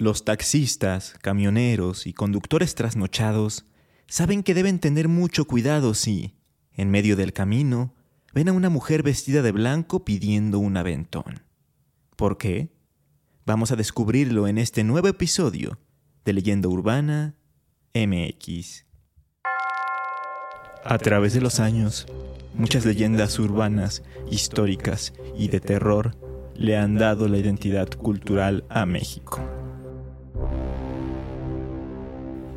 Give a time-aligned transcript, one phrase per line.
[0.00, 3.66] Los taxistas, camioneros y conductores trasnochados
[4.06, 6.36] saben que deben tener mucho cuidado si,
[6.72, 7.96] en medio del camino,
[8.32, 11.42] ven a una mujer vestida de blanco pidiendo un aventón.
[12.14, 12.70] ¿Por qué?
[13.44, 15.80] Vamos a descubrirlo en este nuevo episodio
[16.24, 17.34] de Leyenda Urbana
[17.92, 18.84] MX.
[20.84, 22.06] A través de los años,
[22.54, 26.16] muchas leyendas urbanas, históricas y de terror
[26.54, 29.57] le han dado la identidad cultural a México.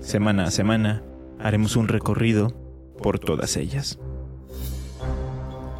[0.01, 1.03] Semana a semana
[1.39, 2.49] haremos un recorrido
[3.01, 3.99] por todas ellas.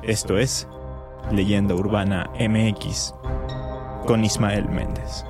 [0.04, 0.68] Esto es
[1.32, 3.16] Leyenda Urbana MX
[4.06, 5.26] con Ismael Méndez.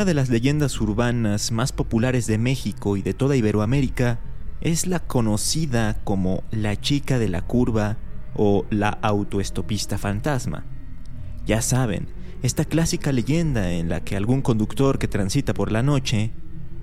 [0.00, 4.18] Una de las leyendas urbanas más populares de México y de toda Iberoamérica
[4.62, 7.98] es la conocida como la chica de la curva
[8.34, 10.64] o la autoestopista fantasma.
[11.44, 12.08] Ya saben,
[12.42, 16.30] esta clásica leyenda en la que algún conductor que transita por la noche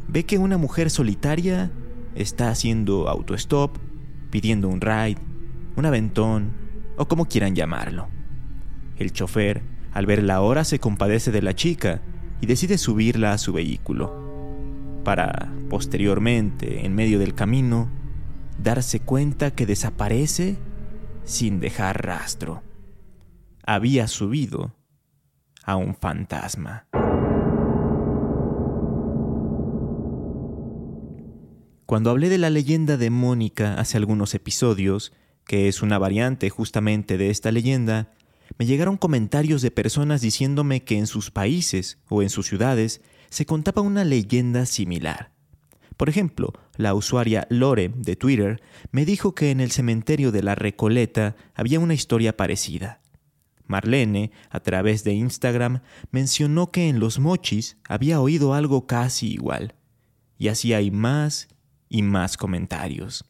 [0.07, 1.71] ve que una mujer solitaria
[2.13, 3.79] está haciendo autostop,
[4.29, 5.17] pidiendo un ride,
[5.75, 6.51] un aventón
[6.97, 8.09] o como quieran llamarlo.
[8.99, 12.03] El chofer, al ver la hora, se compadece de la chica
[12.41, 17.89] y decide subirla a su vehículo, para, posteriormente, en medio del camino,
[18.61, 20.57] darse cuenta que desaparece
[21.23, 22.63] sin dejar rastro.
[23.65, 24.75] Había subido
[25.63, 26.87] a un fantasma.
[31.85, 35.13] Cuando hablé de la leyenda de Mónica hace algunos episodios,
[35.45, 38.11] que es una variante justamente de esta leyenda,
[38.57, 43.45] me llegaron comentarios de personas diciéndome que en sus países o en sus ciudades se
[43.45, 45.31] contaba una leyenda similar.
[45.97, 50.55] Por ejemplo, la usuaria Lore de Twitter me dijo que en el cementerio de la
[50.55, 53.01] Recoleta había una historia parecida.
[53.65, 55.81] Marlene, a través de Instagram,
[56.11, 59.75] mencionó que en los mochis había oído algo casi igual.
[60.37, 61.49] Y así hay más
[61.89, 63.25] y más comentarios.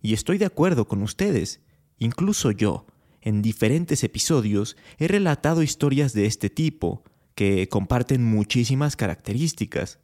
[0.00, 1.60] Y estoy de acuerdo con ustedes,
[1.98, 2.86] incluso yo,
[3.22, 7.02] en diferentes episodios he relatado historias de este tipo,
[7.34, 9.98] que comparten muchísimas características.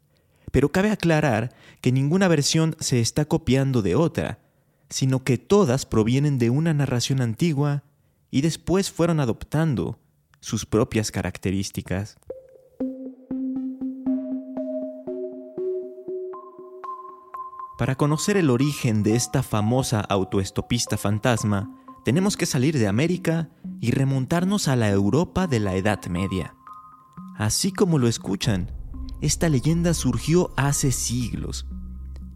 [0.51, 4.39] Pero cabe aclarar que ninguna versión se está copiando de otra,
[4.89, 7.83] sino que todas provienen de una narración antigua
[8.31, 9.99] y después fueron adoptando
[10.41, 12.17] sus propias características.
[17.79, 21.71] Para conocer el origen de esta famosa autoestopista fantasma,
[22.05, 23.51] tenemos que salir de América
[23.81, 26.55] y remontarnos a la Europa de la Edad Media.
[27.37, 28.71] Así como lo escuchan,
[29.21, 31.67] esta leyenda surgió hace siglos.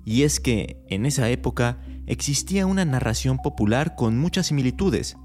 [0.04, 5.16] Y es que, en esa época, existía una narración popular con muchas similitudes,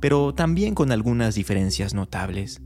[0.00, 2.62] pero también con algunas diferencias notables.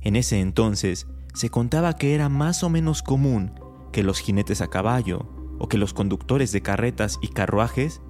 [0.00, 3.52] En ese entonces, se contaba que era más o menos común
[3.92, 8.00] que los jinetes a caballo o que los conductores de carretas y carruajes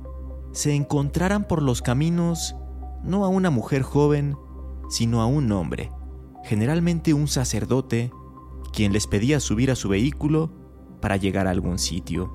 [0.53, 2.55] se encontraran por los caminos
[3.03, 4.37] no a una mujer joven,
[4.89, 5.91] sino a un hombre,
[6.45, 8.13] generalmente un sacerdote,
[8.73, 10.53] quien les pedía subir a su vehículo
[11.01, 12.31] para llegar a algún sitio.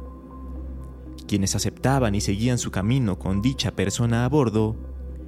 [1.28, 4.76] Quienes aceptaban y seguían su camino con dicha persona a bordo,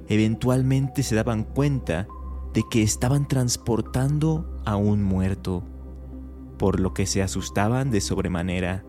[0.08, 2.08] eventualmente se daban cuenta
[2.52, 5.62] de que estaban transportando a un muerto,
[6.58, 8.84] por lo que se asustaban de sobremanera.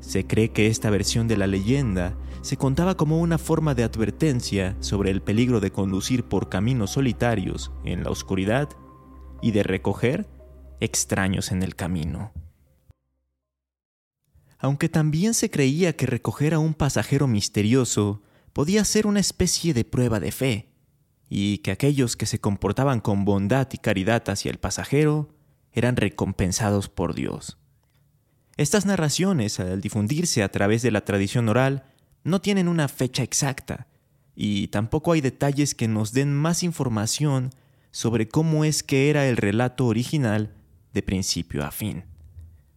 [0.00, 4.76] Se cree que esta versión de la leyenda se contaba como una forma de advertencia
[4.80, 8.68] sobre el peligro de conducir por caminos solitarios en la oscuridad
[9.42, 10.28] y de recoger
[10.80, 12.32] extraños en el camino.
[14.58, 18.22] Aunque también se creía que recoger a un pasajero misterioso
[18.52, 20.70] podía ser una especie de prueba de fe,
[21.28, 25.28] y que aquellos que se comportaban con bondad y caridad hacia el pasajero
[25.72, 27.59] eran recompensados por Dios.
[28.60, 31.84] Estas narraciones, al difundirse a través de la tradición oral,
[32.24, 33.86] no tienen una fecha exacta
[34.36, 37.54] y tampoco hay detalles que nos den más información
[37.90, 40.52] sobre cómo es que era el relato original
[40.92, 42.04] de principio a fin,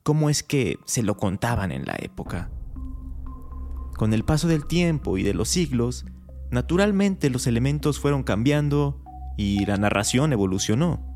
[0.04, 2.50] cómo es que se lo contaban en la época.
[3.98, 6.06] Con el paso del tiempo y de los siglos,
[6.50, 9.04] naturalmente los elementos fueron cambiando
[9.36, 11.13] y la narración evolucionó.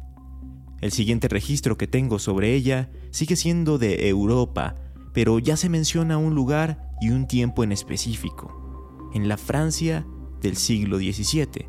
[0.82, 4.76] El siguiente registro que tengo sobre ella sigue siendo de Europa,
[5.14, 10.06] pero ya se menciona un lugar y un tiempo en específico, en la Francia
[10.42, 11.68] del siglo XVII.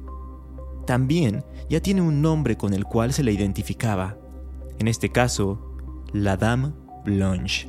[0.86, 4.18] También ya tiene un nombre con el cual se le identificaba,
[4.78, 5.74] en este caso,
[6.12, 6.72] la Dame
[7.04, 7.68] Blanche.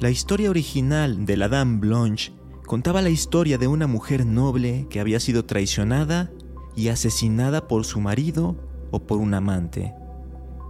[0.00, 2.32] La historia original de la Dame Blanche
[2.66, 6.32] contaba la historia de una mujer noble que había sido traicionada
[6.76, 8.56] y asesinada por su marido
[8.94, 9.92] o por un amante,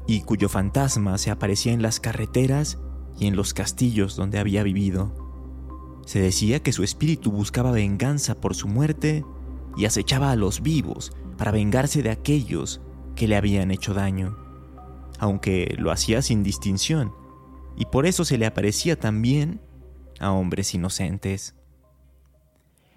[0.06, 2.79] y cuyo fantasma se aparecía en las carreteras
[3.19, 6.03] y en los castillos donde había vivido.
[6.06, 9.26] Se decía que su espíritu buscaba venganza por su muerte
[9.76, 12.81] y acechaba a los vivos para vengarse de aquellos
[13.15, 14.38] que le habían hecho daño,
[15.19, 17.12] aunque lo hacía sin distinción,
[17.77, 19.61] y por eso se le aparecía también
[20.19, 21.55] a hombres inocentes.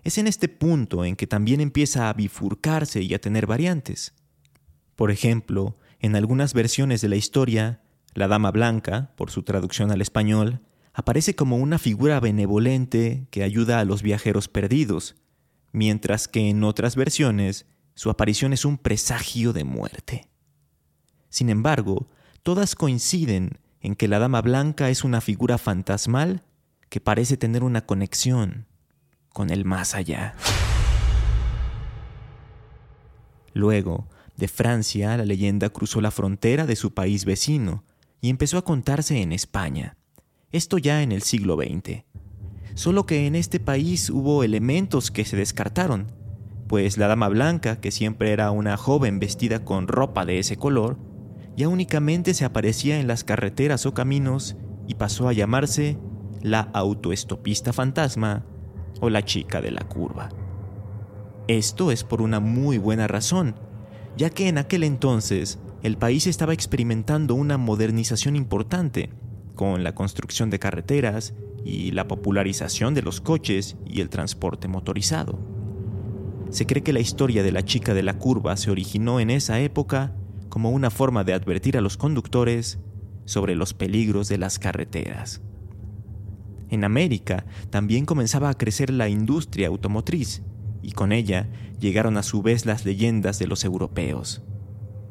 [0.05, 4.13] Es en este punto en que también empieza a bifurcarse y a tener variantes.
[4.97, 7.83] Por ejemplo, en algunas versiones de la historia,
[8.15, 10.61] la Dama Blanca, por su traducción al español,
[10.91, 15.15] aparece como una figura benevolente que ayuda a los viajeros perdidos,
[15.71, 20.27] mientras que en otras versiones su aparición es un presagio de muerte.
[21.29, 22.09] Sin embargo,
[22.41, 26.43] todas coinciden en que la Dama Blanca es una figura fantasmal
[26.89, 28.65] que parece tener una conexión
[29.31, 30.33] con el más allá.
[33.53, 37.83] Luego, de Francia, la leyenda cruzó la frontera de su país vecino
[38.21, 39.97] y empezó a contarse en España.
[40.51, 42.03] Esto ya en el siglo XX.
[42.75, 46.11] Solo que en este país hubo elementos que se descartaron,
[46.67, 50.99] pues la dama blanca, que siempre era una joven vestida con ropa de ese color,
[51.55, 54.55] ya únicamente se aparecía en las carreteras o caminos
[54.87, 55.97] y pasó a llamarse
[56.43, 58.45] la autoestopista fantasma
[59.01, 60.29] o la chica de la curva.
[61.47, 63.55] Esto es por una muy buena razón,
[64.17, 69.11] ya que en aquel entonces el país estaba experimentando una modernización importante,
[69.55, 71.33] con la construcción de carreteras
[71.63, 75.39] y la popularización de los coches y el transporte motorizado.
[76.49, 79.59] Se cree que la historia de la chica de la curva se originó en esa
[79.59, 80.13] época
[80.49, 82.79] como una forma de advertir a los conductores
[83.25, 85.41] sobre los peligros de las carreteras.
[86.69, 90.41] En América también comenzaba a crecer la industria automotriz
[90.81, 91.47] y con ella
[91.79, 94.41] llegaron a su vez las leyendas de los europeos.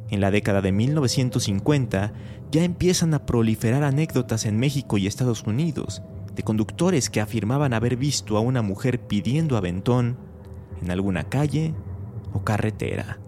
[0.09, 2.13] En la década de 1950
[2.51, 6.03] ya empiezan a proliferar anécdotas en México y Estados Unidos
[6.37, 10.19] de conductores que afirmaban haber visto a una mujer pidiendo aventón
[10.83, 11.75] en alguna calle
[12.33, 13.19] o carretera.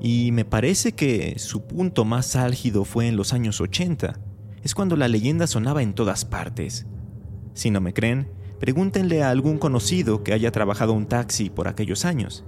[0.00, 4.18] Y me parece que su punto más álgido fue en los años 80.
[4.64, 6.86] Es cuando la leyenda sonaba en todas partes.
[7.54, 8.28] Si no me creen,
[8.62, 12.44] pregúntenle a algún conocido que haya trabajado un taxi por aquellos años.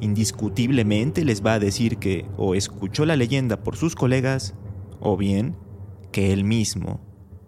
[0.00, 4.54] Indiscutiblemente les va a decir que o escuchó la leyenda por sus colegas,
[5.00, 5.56] o bien
[6.12, 7.00] que él mismo,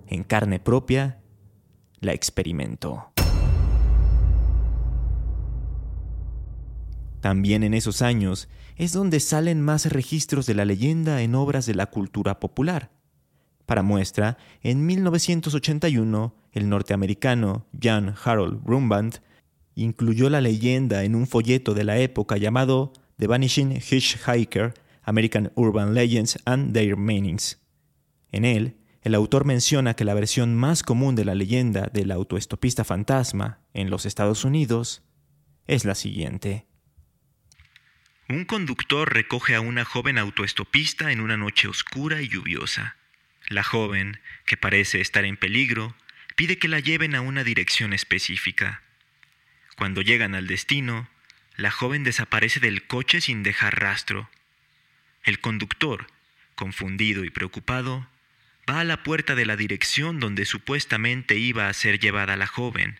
[0.08, 1.20] en carne propia,
[2.00, 3.12] la experimentó.
[7.20, 11.76] También en esos años es donde salen más registros de la leyenda en obras de
[11.76, 12.90] la cultura popular.
[13.66, 19.20] Para muestra, en 1981, el norteamericano Jan Harold Brumband
[19.74, 25.94] incluyó la leyenda en un folleto de la época llamado The Vanishing Hitchhiker, American Urban
[25.94, 27.60] Legends and Their Meanings.
[28.32, 32.84] En él, el autor menciona que la versión más común de la leyenda del autoestopista
[32.84, 35.02] fantasma en los Estados Unidos
[35.66, 36.66] es la siguiente.
[38.28, 42.96] Un conductor recoge a una joven autoestopista en una noche oscura y lluviosa.
[43.48, 45.96] La joven, que parece estar en peligro,
[46.40, 48.80] pide que la lleven a una dirección específica.
[49.76, 51.06] Cuando llegan al destino,
[51.56, 54.30] la joven desaparece del coche sin dejar rastro.
[55.22, 56.06] El conductor,
[56.54, 58.08] confundido y preocupado,
[58.66, 62.98] va a la puerta de la dirección donde supuestamente iba a ser llevada la joven,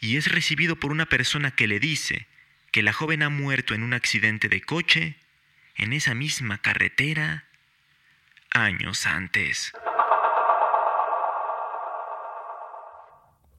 [0.00, 2.28] y es recibido por una persona que le dice
[2.70, 5.16] que la joven ha muerto en un accidente de coche
[5.74, 7.42] en esa misma carretera
[8.52, 9.72] años antes.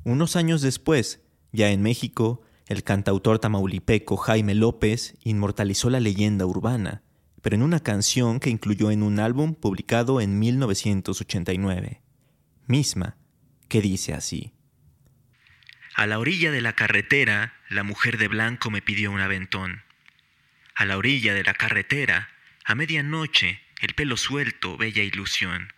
[0.09, 7.03] Unos años después, ya en México, el cantautor tamaulipeco Jaime López inmortalizó la leyenda urbana,
[7.43, 12.01] pero en una canción que incluyó en un álbum publicado en 1989,
[12.65, 13.17] misma,
[13.67, 14.51] que dice así.
[15.93, 19.83] A la orilla de la carretera, la mujer de blanco me pidió un aventón.
[20.73, 22.29] A la orilla de la carretera,
[22.65, 25.71] a medianoche, el pelo suelto, bella ilusión.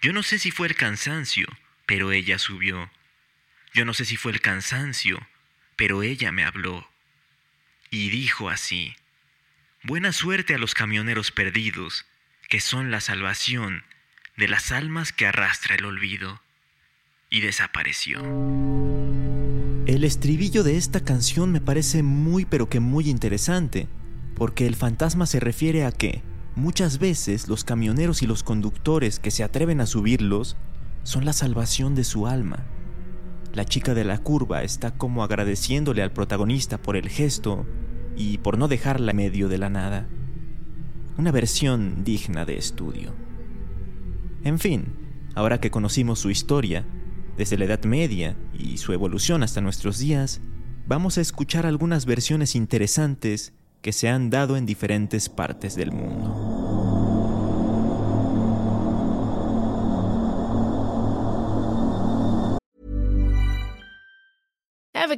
[0.00, 1.48] Yo no sé si fue el cansancio,
[1.86, 2.88] pero ella subió.
[3.74, 5.26] Yo no sé si fue el cansancio,
[5.76, 6.88] pero ella me habló.
[7.90, 8.94] Y dijo así,
[9.84, 12.06] Buena suerte a los camioneros perdidos,
[12.48, 13.82] que son la salvación
[14.36, 16.40] de las almas que arrastra el olvido.
[17.30, 18.20] Y desapareció.
[19.86, 23.88] El estribillo de esta canción me parece muy pero que muy interesante,
[24.36, 26.22] porque el fantasma se refiere a que,
[26.54, 30.56] muchas veces los camioneros y los conductores que se atreven a subirlos
[31.02, 32.64] son la salvación de su alma.
[33.52, 37.66] La chica de la curva está como agradeciéndole al protagonista por el gesto
[38.16, 40.08] y por no dejarla en medio de la nada.
[41.18, 43.14] Una versión digna de estudio.
[44.42, 44.94] En fin,
[45.34, 46.86] ahora que conocimos su historia,
[47.36, 50.40] desde la Edad Media y su evolución hasta nuestros días,
[50.86, 56.61] vamos a escuchar algunas versiones interesantes que se han dado en diferentes partes del mundo.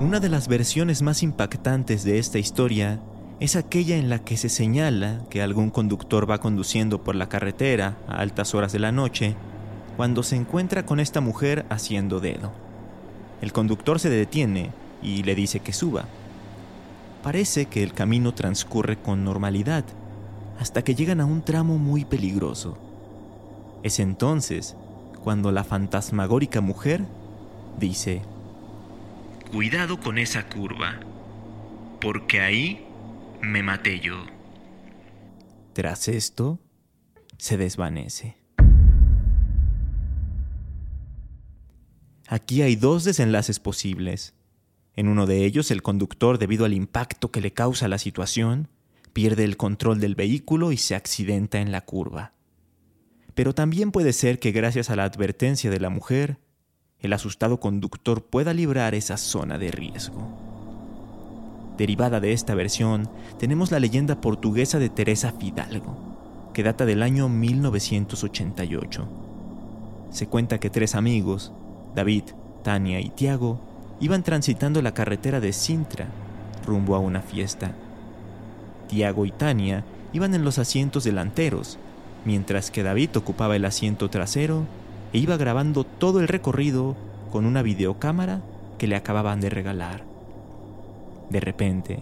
[0.00, 3.00] Una de las versiones más impactantes de esta historia
[3.40, 7.96] es aquella en la que se señala que algún conductor va conduciendo por la carretera
[8.06, 9.34] a altas horas de la noche
[9.96, 12.52] cuando se encuentra con esta mujer haciendo dedo.
[13.42, 14.70] El conductor se detiene
[15.02, 16.04] y le dice que suba.
[17.24, 19.84] Parece que el camino transcurre con normalidad
[20.60, 22.78] hasta que llegan a un tramo muy peligroso.
[23.82, 24.76] Es entonces
[25.24, 27.04] cuando la fantasmagórica mujer
[27.80, 28.22] dice,
[29.50, 31.00] Cuidado con esa curva,
[32.02, 32.86] porque ahí
[33.40, 34.26] me maté yo.
[35.72, 36.58] Tras esto,
[37.38, 38.36] se desvanece.
[42.26, 44.34] Aquí hay dos desenlaces posibles.
[44.96, 48.68] En uno de ellos, el conductor, debido al impacto que le causa la situación,
[49.14, 52.34] pierde el control del vehículo y se accidenta en la curva.
[53.34, 56.36] Pero también puede ser que gracias a la advertencia de la mujer,
[57.00, 60.48] el asustado conductor pueda librar esa zona de riesgo.
[61.76, 65.96] Derivada de esta versión, tenemos la leyenda portuguesa de Teresa Fidalgo,
[66.52, 69.08] que data del año 1988.
[70.10, 71.52] Se cuenta que tres amigos,
[71.94, 72.24] David,
[72.64, 73.60] Tania y Tiago,
[74.00, 76.08] iban transitando la carretera de Sintra
[76.66, 77.72] rumbo a una fiesta.
[78.88, 81.78] Tiago y Tania iban en los asientos delanteros,
[82.24, 84.66] mientras que David ocupaba el asiento trasero
[85.12, 86.96] e iba grabando todo el recorrido
[87.30, 88.40] con una videocámara
[88.78, 90.02] que le acababan de regalar.
[91.30, 92.00] De repente,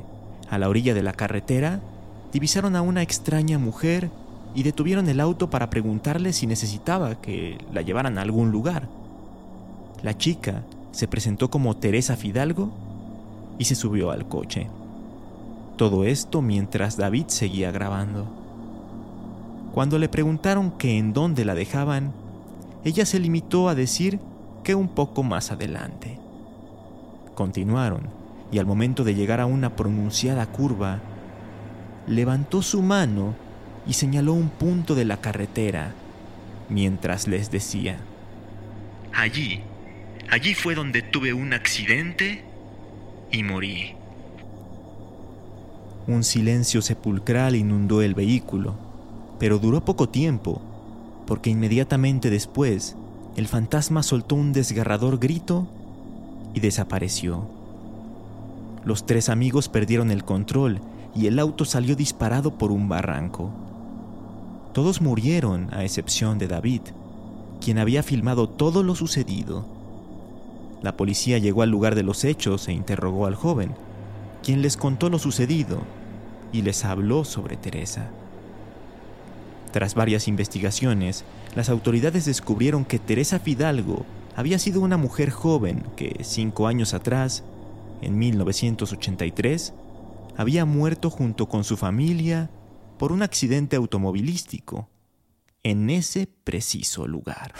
[0.51, 1.81] a la orilla de la carretera,
[2.33, 4.11] divisaron a una extraña mujer
[4.55, 8.89] y detuvieron el auto para preguntarle si necesitaba que la llevaran a algún lugar.
[10.03, 12.71] La chica se presentó como Teresa Fidalgo
[13.59, 14.69] y se subió al coche.
[15.77, 18.27] Todo esto mientras David seguía grabando.
[19.75, 22.13] Cuando le preguntaron que en dónde la dejaban,
[22.87, 24.21] ella se limitó a decir
[24.63, 26.21] que un poco más adelante.
[27.35, 28.09] Continuaron
[28.53, 31.01] y al momento de llegar a una pronunciada curva,
[32.07, 33.35] levantó su mano
[33.89, 35.95] y señaló un punto de la carretera
[36.69, 37.99] mientras les decía,
[39.13, 39.63] Allí,
[40.31, 42.45] allí fue donde tuve un accidente
[43.33, 43.97] y morí.
[46.07, 48.77] Un silencio sepulcral inundó el vehículo,
[49.41, 50.63] pero duró poco tiempo,
[51.27, 52.97] porque inmediatamente después
[53.37, 55.67] el fantasma soltó un desgarrador grito
[56.55, 57.47] y desapareció.
[58.85, 60.81] Los tres amigos perdieron el control
[61.15, 63.51] y el auto salió disparado por un barranco.
[64.73, 66.83] Todos murieron a excepción de David,
[67.61, 69.67] quien había filmado todo lo sucedido.
[70.83, 73.75] La policía llegó al lugar de los hechos e interrogó al joven,
[74.43, 75.81] quien les contó lo sucedido
[76.53, 78.11] y les habló sobre Teresa.
[79.77, 86.17] Tras varias investigaciones, las autoridades descubrieron que Teresa Fidalgo había sido una mujer joven que
[86.25, 87.45] cinco años atrás,
[88.01, 89.75] en 1983,
[90.35, 92.49] había muerto junto con su familia
[92.99, 94.89] por un accidente automovilístico
[95.63, 97.53] en ese preciso lugar.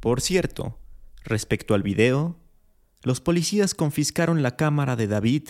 [0.00, 0.78] Por cierto,
[1.24, 2.36] respecto al video,
[3.02, 5.48] los policías confiscaron la cámara de David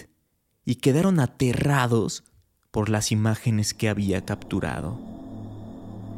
[0.64, 2.24] y quedaron aterrados
[2.70, 4.98] por las imágenes que había capturado.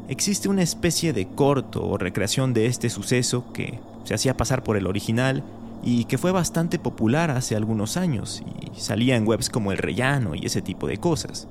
[0.08, 4.76] Existe una especie de corto o recreación de este suceso que se hacía pasar por
[4.76, 5.42] el original
[5.82, 10.34] y que fue bastante popular hace algunos años y salía en webs como El Rellano
[10.34, 11.48] y ese tipo de cosas.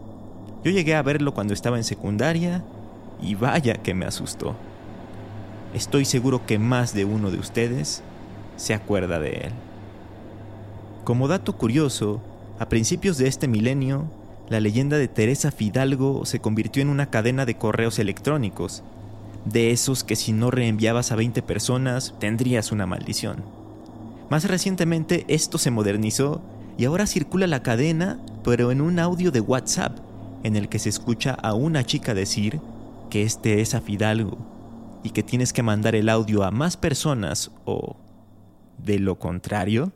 [0.63, 2.63] Yo llegué a verlo cuando estaba en secundaria
[3.21, 4.55] y vaya que me asustó.
[5.73, 8.01] Estoy seguro que más de uno de ustedes
[8.55, 9.51] se acuerda de él.
[11.03, 12.21] Como dato curioso,
[12.57, 14.05] a principios de este milenio,
[14.49, 18.83] la leyenda de Teresa Fidalgo se convirtió en una cadena de correos electrónicos,
[19.43, 23.43] de esos que si no reenviabas a 20 personas tendrías una maldición.
[24.29, 26.41] Más recientemente esto se modernizó
[26.77, 29.97] y ahora circula la cadena, pero en un audio de WhatsApp,
[30.43, 32.59] en el que se escucha a una chica decir
[33.09, 34.37] que este es a Fidalgo
[35.03, 37.97] y que tienes que mandar el audio a más personas o,
[38.77, 39.91] de lo contrario,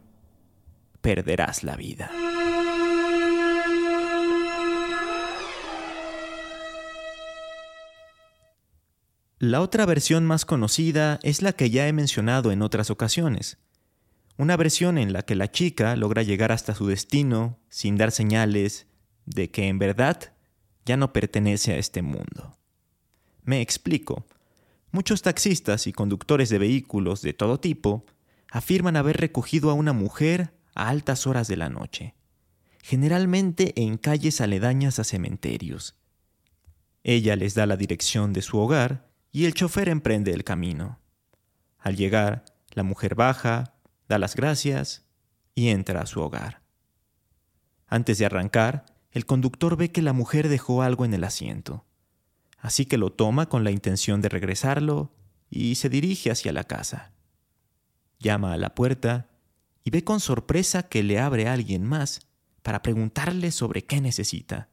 [1.01, 2.11] perderás la vida.
[9.41, 13.58] La otra versión más conocida es la que ya he mencionado en otras ocasiones.
[14.36, 18.88] Una versión en la que la chica logra llegar hasta su destino sin dar señales
[19.25, 20.34] de que en verdad
[20.86, 22.58] ya no pertenece a este mundo.
[23.43, 24.25] Me explico.
[24.91, 28.05] Muchos taxistas y conductores de vehículos de todo tipo
[28.51, 32.13] afirman haber recogido a una mujer a altas horas de la noche,
[32.84, 35.95] generalmente en calles aledañas a cementerios.
[37.06, 40.99] Ella les da la dirección de su hogar y el chofer emprende el camino.
[41.77, 43.75] Al llegar, la mujer baja,
[44.07, 45.05] da las gracias
[45.55, 46.61] y entra a su hogar.
[47.87, 51.85] Antes de arrancar, el conductor ve que la mujer dejó algo en el asiento,
[52.57, 55.11] así que lo toma con la intención de regresarlo
[55.49, 57.13] y se dirige hacia la casa.
[58.19, 59.29] Llama a la puerta
[59.83, 62.27] y ve con sorpresa que le abre alguien más
[62.61, 64.69] para preguntarle sobre qué necesita,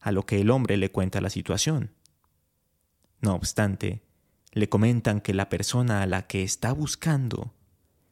[0.00, 1.92] a lo que el hombre le cuenta la situación.
[3.26, 4.02] No obstante,
[4.52, 7.52] le comentan que la persona a la que está buscando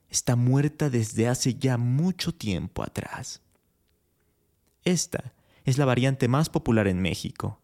[0.08, 3.40] está muerta desde hace ya mucho tiempo atrás.
[4.82, 7.60] Esta es la variante más popular en México.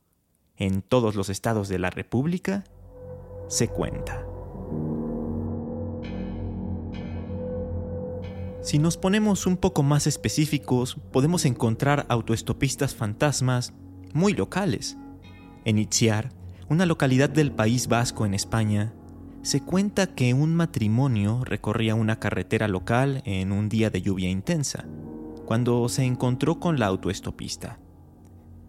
[0.54, 2.62] En todos los estados de la República
[3.48, 4.24] se cuenta.
[8.62, 13.72] Si nos ponemos un poco más específicos, podemos encontrar autoestopistas fantasmas
[14.12, 14.96] muy locales.
[15.64, 15.80] En
[16.70, 18.92] una localidad del País Vasco en España,
[19.42, 24.84] se cuenta que un matrimonio recorría una carretera local en un día de lluvia intensa,
[25.46, 27.80] cuando se encontró con la autoestopista.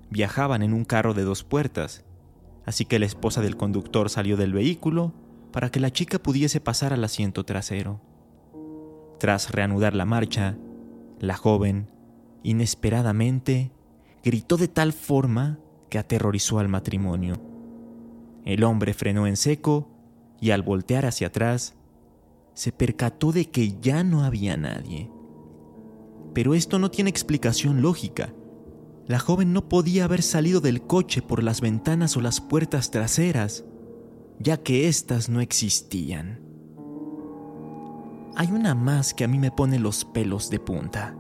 [0.10, 2.04] Viajaban en un carro de dos puertas,
[2.66, 5.14] así que la esposa del conductor salió del vehículo
[5.52, 8.02] para que la chica pudiese pasar al asiento trasero.
[9.20, 10.58] Tras reanudar la marcha,
[11.20, 11.88] la joven,
[12.42, 13.70] inesperadamente,
[14.24, 15.60] gritó de tal forma
[15.92, 17.51] que aterrorizó al matrimonio.
[18.46, 19.90] El hombre frenó en seco
[20.40, 21.76] y al voltear hacia atrás,
[22.54, 25.10] se percató de que ya no había nadie.
[26.34, 28.34] Pero esto no tiene explicación lógica.
[29.08, 33.66] La joven no podía haber salido del coche por las ventanas o las puertas traseras,
[34.40, 36.42] ya que éstas no existían.
[38.36, 41.16] Hay una más que a mí me pone los pelos de punta.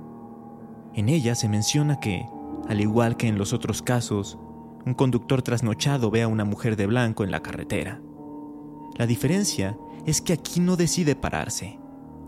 [0.93, 2.25] En ella se menciona que,
[2.67, 4.37] al igual que en los otros casos,
[4.85, 8.01] un conductor trasnochado ve a una mujer de blanco en la carretera.
[8.97, 11.79] La diferencia es que aquí no decide pararse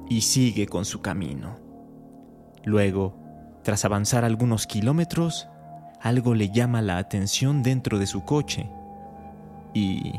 [0.09, 1.57] y sigue con su camino.
[2.63, 3.17] Luego,
[3.63, 5.47] tras avanzar algunos kilómetros,
[6.01, 8.69] algo le llama la atención dentro de su coche
[9.73, 10.13] y,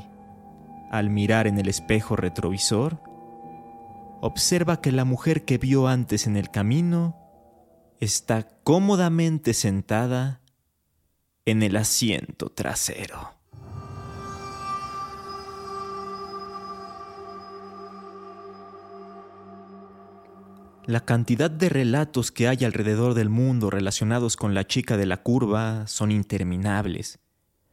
[0.90, 3.00] al mirar en el espejo retrovisor,
[4.20, 7.16] observa que la mujer que vio antes en el camino
[8.00, 10.40] está cómodamente sentada
[11.46, 13.34] en el asiento trasero.
[20.86, 25.18] La cantidad de relatos que hay alrededor del mundo relacionados con la chica de la
[25.18, 27.18] curva son interminables.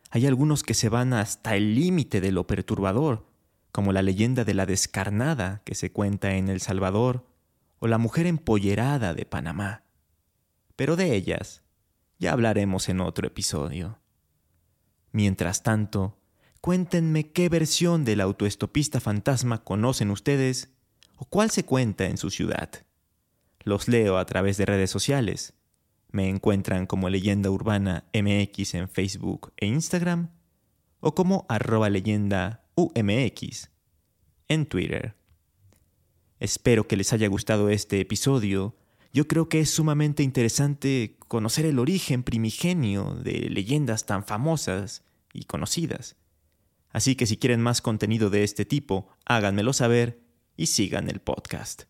[0.09, 3.25] Hay algunos que se van hasta el límite de lo perturbador,
[3.71, 7.25] como la leyenda de la descarnada que se cuenta en El Salvador
[7.79, 9.83] o la mujer empollerada de Panamá.
[10.75, 11.63] Pero de ellas
[12.21, 13.99] ya hablaremos en otro episodio.
[15.11, 16.19] Mientras tanto,
[16.61, 20.69] cuéntenme qué versión del autoestopista fantasma conocen ustedes
[21.15, 22.69] o cuál se cuenta en su ciudad.
[23.63, 25.55] Los leo a través de redes sociales.
[26.11, 30.29] Me encuentran como leyenda urbana MX en Facebook e Instagram
[30.99, 33.71] o como arroba leyenda UMX
[34.47, 35.15] en Twitter.
[36.39, 38.75] Espero que les haya gustado este episodio.
[39.13, 45.43] Yo creo que es sumamente interesante conocer el origen primigenio de leyendas tan famosas y
[45.43, 46.15] conocidas.
[46.91, 50.21] Así que si quieren más contenido de este tipo, háganmelo saber
[50.55, 51.83] y sigan el podcast.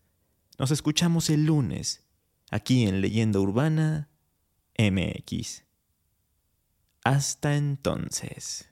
[0.58, 2.04] Nos escuchamos el lunes,
[2.50, 4.10] aquí en Leyenda Urbana
[4.78, 5.64] MX.
[7.04, 8.71] Hasta entonces.